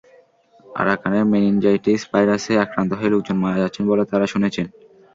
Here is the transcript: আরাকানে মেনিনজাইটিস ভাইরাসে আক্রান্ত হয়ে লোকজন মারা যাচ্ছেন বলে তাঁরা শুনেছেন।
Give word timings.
আরাকানে 0.75 1.19
মেনিনজাইটিস 1.31 2.01
ভাইরাসে 2.11 2.53
আক্রান্ত 2.63 2.91
হয়ে 2.93 3.13
লোকজন 3.13 3.37
মারা 3.39 3.57
যাচ্ছেন 3.63 3.83
বলে 3.87 4.03
তাঁরা 4.05 4.27
শুনেছেন। 4.33 4.65